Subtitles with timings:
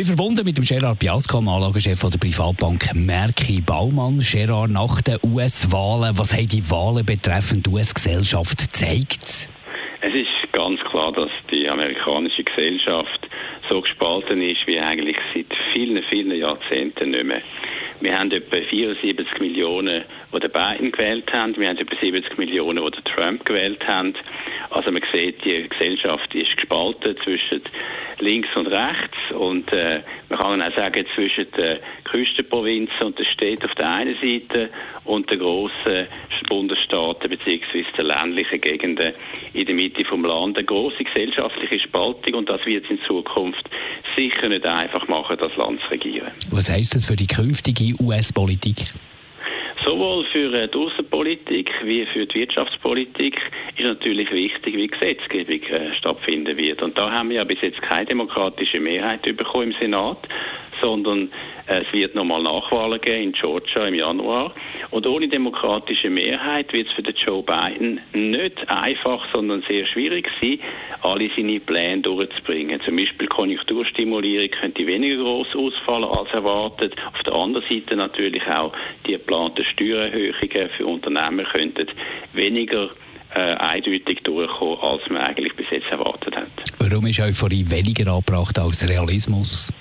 [0.00, 4.18] bin verbunden mit dem Gerard Biasco, dem Anlagechef der Privatbank Merki Baumann.
[4.20, 9.50] Gerard, nach den US-Wahlen, was haben die Wahlen betreffend US-Gesellschaft gezeigt?
[10.00, 13.28] Es ist ganz klar, dass die amerikanische Gesellschaft
[13.68, 17.42] so gespalten ist wie eigentlich seit vielen, vielen Jahrzehnten nicht mehr.
[18.00, 21.54] Wir haben etwa 74 Millionen, die den Biden gewählt haben.
[21.58, 24.14] Wir haben etwa 70 Millionen, die Trump gewählt haben.
[24.70, 27.62] Also man sieht, die Gesellschaft ist gespalten zwischen
[28.20, 33.64] links und rechts und äh, man kann auch sagen zwischen den Küstenprovinzen und den Städten
[33.66, 34.70] auf der einen Seite
[35.04, 36.06] und den grossen
[36.48, 37.84] Bundesstaaten bzw.
[37.96, 39.14] den ländlichen Gegenden
[39.54, 40.56] in der Mitte vom Land.
[40.56, 43.68] Eine grosse gesellschaftliche Spaltung und das wird in Zukunft
[44.16, 46.30] sicher nicht einfach machen, das Land zu regieren.
[46.52, 48.86] Was heißt das für die künftige US-Politik?
[50.00, 53.38] Sowohl für äh, die Außenpolitik wie für die Wirtschaftspolitik
[53.76, 56.80] ist natürlich wichtig, wie Gesetzgebung äh, stattfinden wird.
[56.80, 60.26] Und da haben wir ja bis jetzt keine demokratische Mehrheit bekommen im Senat
[60.80, 61.30] sondern
[61.78, 64.52] es wird nochmal Nachwahlen geben in Georgia im Januar.
[64.90, 70.28] Und ohne demokratische Mehrheit wird es für den Joe Biden nicht einfach, sondern sehr schwierig
[70.40, 70.58] sein,
[71.02, 72.80] alle seine Pläne durchzubringen.
[72.84, 76.94] Zum Beispiel Konjunkturstimulierung könnte weniger groß ausfallen als erwartet.
[77.14, 78.72] Auf der anderen Seite natürlich auch
[79.06, 81.86] die geplanten Steuererhöhungen für Unternehmen könnten
[82.32, 82.90] weniger
[83.32, 86.48] äh, eindeutig durchkommen, als man eigentlich bis jetzt erwartet hat.
[86.80, 89.72] Warum ist Euphorie weniger angebracht als Realismus?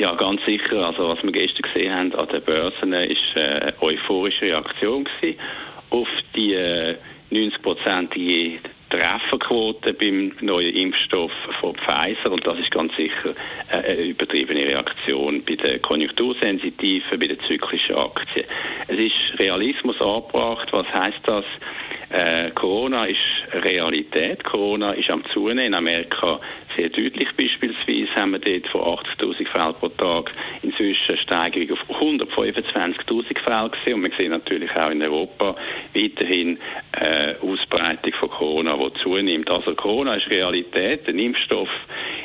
[0.00, 0.86] Ja, ganz sicher.
[0.86, 5.06] Also was wir gestern gesehen haben an den Börsen, ist eine euphorische Reaktion
[5.90, 6.96] auf die äh,
[7.30, 13.34] 90-prozentige Trefferquote beim neuen Impfstoff von Pfizer und das ist ganz sicher
[13.68, 18.46] eine übertriebene Reaktion bei den konjunktursensitiven, bei den zyklischen Aktien.
[18.88, 20.68] Es ist Realismus angebracht.
[20.72, 21.44] Was heißt das?
[22.10, 23.18] Äh, Corona ist
[23.52, 24.42] Realität.
[24.42, 25.66] Corona ist am Zunehmen.
[25.66, 26.40] In Amerika
[26.76, 30.32] sehr deutlich beispielsweise haben wir dort von 80.000 Fällen pro Tag
[30.62, 33.94] inzwischen Steigerung auf 125.000 Fälle gesehen.
[33.94, 35.54] Und wir sehen natürlich auch in Europa
[35.94, 36.58] weiterhin
[36.92, 39.48] äh, Ausbreitung von Corona, die zunimmt.
[39.48, 41.06] Also Corona ist Realität.
[41.06, 41.68] Der Impfstoff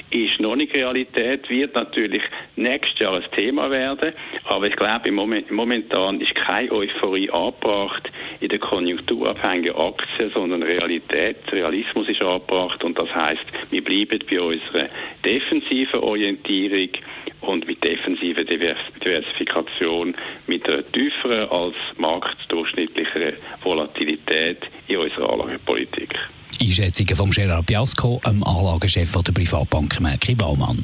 [0.09, 2.23] ist noch nicht Realität, wird natürlich
[2.55, 4.13] nächstes Jahr ein Thema werden.
[4.45, 8.09] Aber ich glaube, momentan ist keine Euphorie angebracht
[8.45, 14.39] in den konjunkturabhängigen Aktien, sondern Realität, Realismus ist angebracht und das heißt, wir bleiben bei
[14.39, 14.87] unserer
[15.25, 16.89] defensiven Orientierung
[17.41, 23.33] und mit defensiver Diversifikation, mit einer tieferen als marktdurchschnittlicheren
[23.63, 26.13] Volatilität in unserer Anlagepolitik.
[26.61, 30.83] Einschätzungen von Gerard Biasco, dem Anlagechef der Privatbank Merki Baumann.